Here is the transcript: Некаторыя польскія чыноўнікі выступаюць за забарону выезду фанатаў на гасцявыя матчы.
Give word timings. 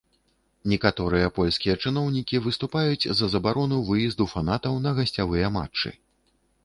Некаторыя 0.71 1.27
польскія 1.35 1.75
чыноўнікі 1.83 2.41
выступаюць 2.45 3.09
за 3.19 3.25
забарону 3.35 3.77
выезду 3.91 4.23
фанатаў 4.33 4.73
на 4.87 4.97
гасцявыя 5.01 5.55
матчы. 5.59 5.89